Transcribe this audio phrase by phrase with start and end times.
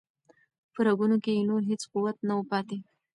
[0.73, 2.77] په رګونو کې یې نور هیڅ قوت نه و پاتې.